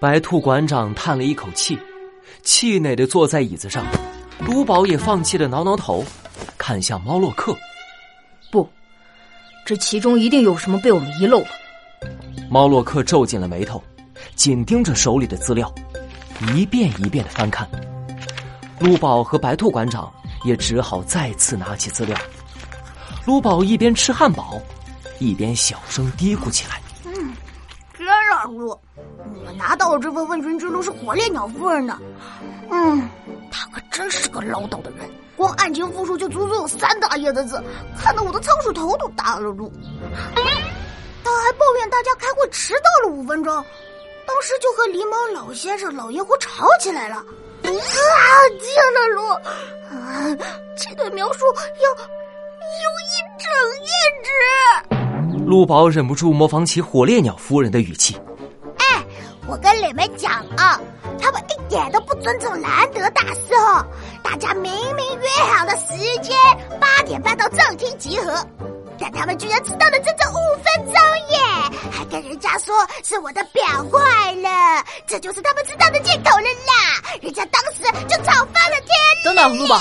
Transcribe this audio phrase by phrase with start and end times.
[0.00, 1.78] 白兔馆长叹了一口气，
[2.42, 3.84] 气馁的坐在椅子上。
[4.38, 6.02] 卢宝也放弃了挠挠头，
[6.56, 7.54] 看向猫洛克。
[8.50, 8.66] 不，
[9.66, 11.48] 这其中一定有什么被我们遗漏了。
[12.48, 13.82] 猫洛克皱紧了眉头，
[14.34, 15.70] 紧盯着手里的资料，
[16.54, 17.68] 一遍一遍的翻看。
[18.78, 20.10] 卢宝和白兔馆长
[20.44, 22.16] 也只好再次拿起资料。
[23.26, 24.58] 卢宝一边吃汉堡，
[25.18, 27.36] 一边小声嘀咕起来：“嗯，
[27.94, 28.80] 天啊，卢，我
[30.00, 31.96] 这份问询之路是火烈鸟夫人的。
[32.70, 33.08] 嗯，
[33.50, 37.62] 他可真是个唠叨的人，光案情复述就足足有三大页的字，
[37.98, 39.50] 看得我的仓鼠头都大了。
[39.50, 39.70] 卢，
[40.34, 43.52] 他还抱怨大家开会迟到了五分钟，
[44.26, 47.16] 当时就和狸猫老先生、老爷狐吵起来了。
[47.16, 47.24] 啊，
[47.62, 47.74] 天
[48.94, 49.28] 哪，卢，
[49.90, 50.36] 啊，
[50.76, 52.10] 这段描述要。
[52.70, 53.12] 有一
[53.42, 53.50] 整
[53.82, 58.16] 页纸，陆宝忍不住模仿起火烈鸟夫人的语气。
[59.50, 60.80] 哎，我跟你们讲啊，
[61.20, 63.84] 他们一点都不尊重兰德大师哦。
[64.22, 66.36] 大家明明约好了时间
[66.80, 68.46] 八点半到正厅集合，
[68.98, 70.94] 但他们居然迟到了整整五分钟
[71.30, 71.38] 耶！
[71.90, 77.18] 还跟人家说是我的表坏了，这就是他们迟到的借口了啦！
[77.20, 78.88] 人家当时就吵翻了天。
[79.24, 79.80] 等等，陆宝。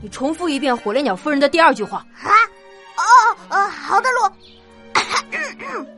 [0.00, 2.30] 你重复一遍火烈鸟夫人的第二句话啊！
[2.96, 3.02] 哦，
[3.48, 4.30] 呃，好的，路。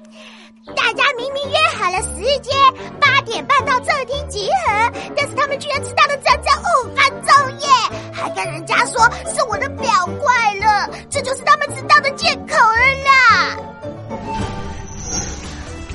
[0.74, 2.53] 大家明明约好了时间
[3.00, 7.68] 八点半到正厅集合，但是他们居然迟到了整整五分钟耶！
[8.12, 9.00] 还跟人家说
[9.34, 13.56] 是我的表坏了，这就是他们迟到的借口了啦！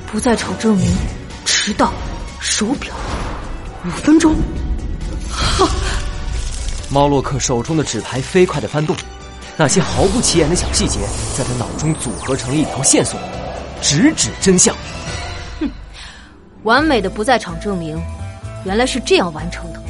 [0.08, 0.88] 不在场证明，
[1.46, 1.94] 迟到，
[2.40, 2.94] 手表，
[3.86, 4.36] 五分钟。
[5.32, 5.68] 哈。
[6.92, 8.96] 猫洛克手中的纸牌飞快的翻动，
[9.56, 11.00] 那些毫不起眼的小细节
[11.38, 13.20] 在他脑中组合成了一条线索，
[13.80, 14.76] 直指真相。
[16.64, 18.02] 哼，完美的不在场证明，
[18.66, 19.82] 原来是这样完成的。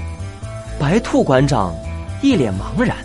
[0.79, 1.73] 白兔馆长
[2.21, 2.95] 一脸茫然。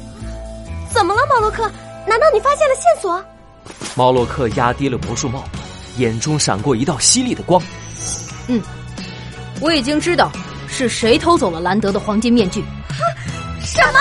[0.92, 1.70] 怎么了，猫洛克？
[2.06, 3.24] 难道你发现了线索？
[3.96, 5.42] 猫洛克压低了魔术帽，
[5.96, 7.60] 眼中闪过一道犀利的光。
[8.48, 8.60] 嗯，
[9.60, 10.30] 我已经知道
[10.68, 12.62] 是谁偷走了兰德的黄金面具。
[13.60, 13.98] 什么？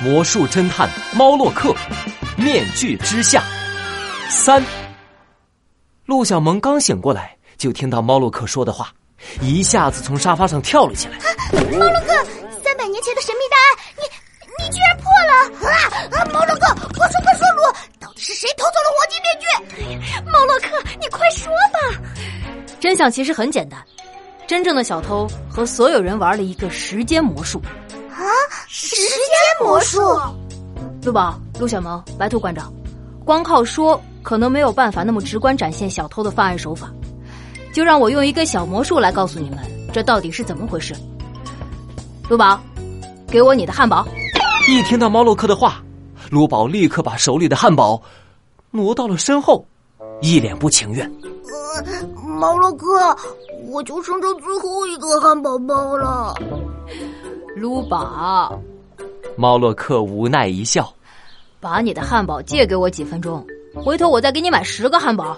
[0.00, 1.74] 魔术侦探猫洛克，
[2.36, 3.42] 面具之下
[4.28, 4.62] 三。
[6.06, 8.92] 陆小萌刚醒过来，就听到猫洛克说的话，
[9.40, 11.16] 一下子从沙发上跳了起来。
[11.16, 12.24] 啊猫洛克，
[12.62, 15.32] 三百年前的神秘大案，你你居然破了！
[15.66, 16.24] 啊啊！
[16.32, 17.62] 猫洛克，快说快说，鲁，
[17.98, 20.30] 到底是谁偷走了黄金面具？
[20.30, 22.00] 猫洛克，你快说吧！
[22.80, 23.82] 真相其实很简单。
[24.46, 27.60] 真正的小偷和所有人玩了一个时间魔术，
[28.10, 28.24] 啊！
[28.66, 30.00] 时间魔术，
[31.02, 32.72] 陆宝、陆小萌、白兔馆长，
[33.24, 36.92] 光靠说可能没有办法那么直观展现小偷的犯案手法，
[37.72, 39.58] 就让我用一个小魔术来告诉你们，
[39.90, 40.94] 这到底是怎么回事。
[42.28, 42.60] 卢宝，
[43.26, 44.06] 给我你的汉堡。
[44.68, 45.82] 一听到猫洛克的话，
[46.30, 48.02] 卢宝立刻把手里的汉堡
[48.70, 49.64] 挪到了身后，
[50.20, 51.10] 一脸不情愿。
[51.24, 53.16] 呃，猫洛克。
[53.70, 56.34] 我就剩这最后一个汉堡包了，
[57.56, 58.60] 卢宝。
[59.36, 60.92] 猫洛克无奈一笑，
[61.60, 63.42] 把你的汉堡借给我几分钟，
[63.84, 65.24] 回头我再给你买十个汉堡。
[65.24, 65.36] 啊，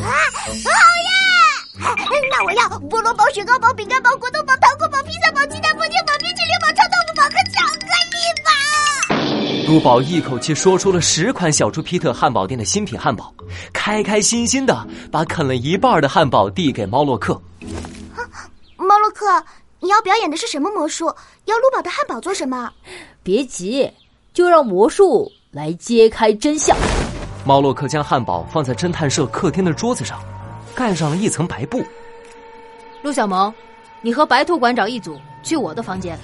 [0.00, 0.70] 好
[1.06, 1.96] 呀！
[2.30, 9.72] 那我要菠萝包、雪糕包、饼干包、果冻包、糖果包、披萨包、鸡蛋包、面包、冰淇淋包、臭豆腐包和巧克力包。
[9.72, 13.32] 卢宝一口气说出了十款小猪皮特汉堡店的新品汉堡，
[13.72, 17.40] 开开心心的把啃了一半的汉堡递给猫洛克。
[18.76, 19.44] 猫洛克，
[19.80, 21.06] 你要表演的是什么魔术？
[21.46, 22.70] 要卢宝的汉堡做什么？
[23.22, 23.90] 别急，
[24.32, 26.76] 就让魔术来揭开真相。
[27.44, 30.18] 猫洛克将汉堡放在侦探社客厅的桌子上，
[30.74, 31.84] 盖上了一层白布。
[33.02, 33.52] 陆小萌，
[34.00, 36.18] 你和白兔馆长一组去我的房间，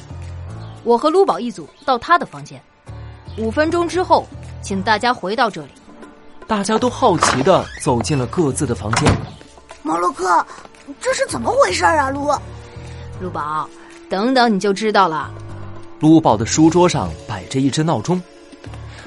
[0.82, 2.60] 我和卢宝一组到他的房间。
[3.36, 4.26] 五分钟之后，
[4.62, 5.68] 请大家回到这里。
[6.46, 9.16] 大家都好奇的走进了各自的房间。
[9.82, 10.44] 猫洛克。
[11.00, 12.28] 这是怎么回事啊，卢？
[13.20, 13.68] 卢宝，
[14.08, 15.30] 等等你就知道了。
[16.00, 18.20] 卢宝的书桌上摆着一只闹钟，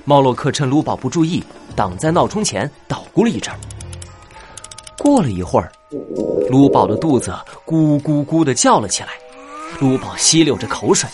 [0.05, 1.43] 猫洛克趁卢宝不注意，
[1.75, 3.53] 挡在闹钟前捣鼓了一阵。
[4.97, 5.71] 过了一会儿，
[6.49, 7.33] 卢宝的肚子
[7.65, 9.09] 咕咕咕的叫了起来。
[9.79, 11.09] 卢宝吸溜着口水，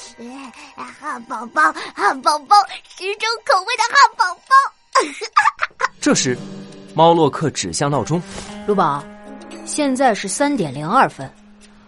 [0.76, 1.62] 汉堡包，
[1.96, 5.88] 汉堡包，十种口味的汉堡包。
[6.02, 6.38] 这时，
[6.94, 8.22] 猫洛克指向闹钟，
[8.68, 9.04] 卢宝。
[9.66, 11.32] 现在是三点零二分，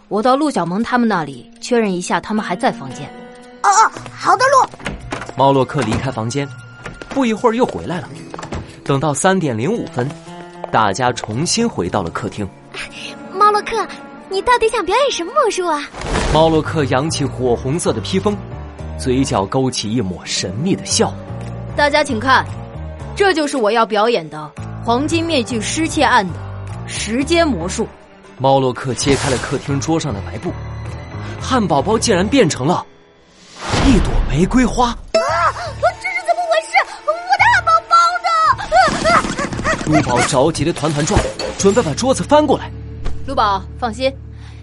[0.08, 3.08] 我到陆小萌他们那里确认一下，他们还在房间。
[3.64, 4.70] 哦哦，好的，陆。
[5.36, 6.48] 猫洛克离开房间，
[7.14, 8.10] 不一会儿又回来了。
[8.84, 10.10] 等到三点零五分，
[10.72, 12.48] 大家重新回到了客厅。
[13.34, 13.88] 猫洛克，
[14.30, 15.82] 你到底想表演什么魔术啊？
[16.34, 18.36] 猫洛克扬起火红色的披风，
[18.98, 21.14] 嘴角勾起一抹神秘的笑。
[21.76, 22.46] 大家请看，
[23.16, 24.52] 这就是我要表演的
[24.84, 26.34] 黄金面具失窃案的
[26.88, 27.88] 时间魔术。
[28.38, 30.52] 猫洛克揭开了客厅桌上的白布，
[31.40, 32.86] 汉堡包竟然变成了
[33.86, 34.98] 一朵玫瑰花。
[39.86, 41.20] 陆宝着急的团团转，
[41.58, 42.72] 准备把桌子翻过来。
[43.28, 44.14] 陆宝，放心，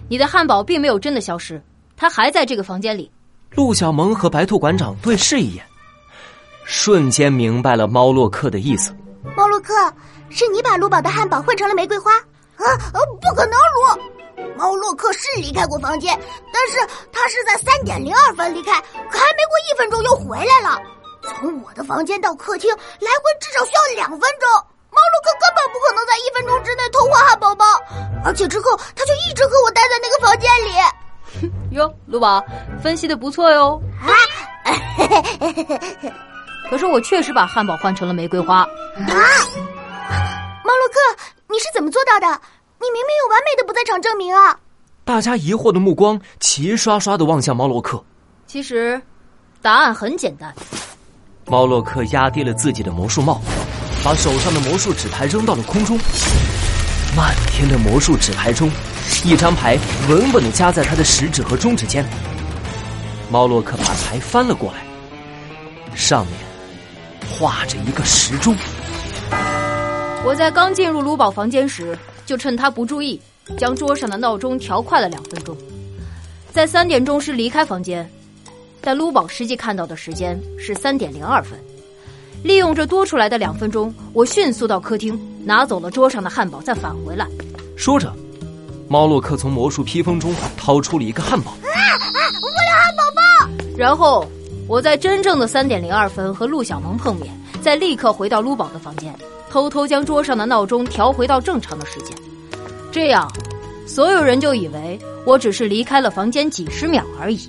[0.09, 1.61] 你的汉堡并没有真的消失，
[1.95, 3.11] 它还在这个房间里。
[3.51, 5.63] 陆小萌和白兔馆长对视一眼，
[6.63, 8.95] 瞬间明白了猫洛克的意思。
[9.35, 9.73] 猫洛克，
[10.29, 12.11] 是你把陆宝的汉堡换成了玫瑰花？
[12.57, 12.63] 啊，
[13.21, 13.53] 不可能！
[13.75, 16.17] 卢猫洛克是离开过房间，
[16.53, 16.77] 但是
[17.11, 18.71] 他是在三点零二分离开，
[19.09, 20.79] 可还没过一分钟又回来了。
[21.21, 24.68] 从我的房间到客厅来回至少需要两分钟，猫
[25.11, 27.65] 洛克根本不可能在一分钟之内偷换汉堡包，
[28.23, 30.71] 而且之后他就一直和我待在那个房间里。
[31.75, 32.43] 哟，卢宝
[32.81, 33.79] 分析的不错哟。
[34.01, 34.09] 啊，
[36.69, 38.59] 可是我确实把汉堡换成了玫瑰花。
[38.61, 38.67] 啊，
[40.63, 40.99] 猫洛克。
[41.51, 42.27] 你是怎么做到的？
[42.79, 44.57] 你明明有完美的不在场证明啊！
[45.03, 48.03] 大家疑惑的目光齐刷刷的望向猫洛克。
[48.45, 49.01] 其实，
[49.61, 50.53] 答案很简单。
[51.45, 53.41] 猫洛克压低了自己的魔术帽，
[54.03, 55.99] 把手上的魔术纸牌扔到了空中。
[57.15, 58.69] 漫天的魔术纸牌中，
[59.25, 62.05] 一张牌稳稳的夹在他的食指和中指间。
[63.29, 66.35] 猫洛克把牌翻了过来，上面
[67.29, 68.55] 画着一个时钟。
[70.23, 73.19] 我在刚进入卢宝房间时，就趁他不注意，
[73.57, 75.55] 将桌上的闹钟调快了两分钟，
[76.53, 78.09] 在三点钟时离开房间。
[78.81, 81.59] 但卢宝实际看到的时间是三点零二分。
[82.43, 87.27] 利用这多出来的两分钟，我迅速到客厅拿走了桌上的汉堡，再返回来。
[87.75, 88.13] 说着，
[88.87, 91.51] 猫洛克从魔术披风中掏出了一个汉堡。
[91.51, 92.19] 啊啊！
[92.41, 93.75] 我要汉堡包！
[93.77, 94.25] 然后
[94.67, 97.27] 我在真正的三点零二分和陆小萌碰面，
[97.61, 99.13] 再立刻回到卢宝的房间。
[99.49, 102.15] 偷偷将桌上的闹钟调回到正常的时间，
[102.91, 103.27] 这样，
[103.87, 107.47] 所有人就以为我只是离开了房间几十秒而已。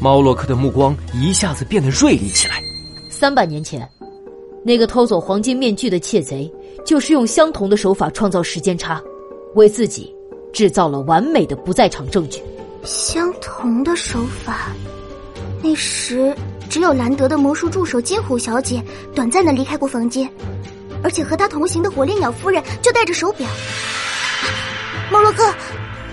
[0.00, 2.62] 猫洛克的目光一下子变得锐利起来。
[3.10, 3.88] 三百年前，
[4.64, 6.52] 那个偷走黄金面具的窃贼，
[6.84, 9.02] 就是用相同的手法创造时间差，
[9.54, 10.14] 为自己
[10.52, 12.40] 制造了完美的不在场证据。
[12.84, 14.68] 相同的手法，
[15.62, 16.34] 那时
[16.68, 18.82] 只有兰德的魔术助手金虎小姐
[19.14, 20.28] 短暂的离开过房间。
[21.04, 23.48] 而且和她同行的火烈鸟夫人就戴着手表。
[25.10, 25.52] 莫洛克，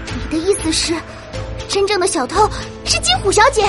[0.07, 0.95] 你的意思是，
[1.67, 2.49] 真正的小偷
[2.85, 3.61] 是金虎小姐？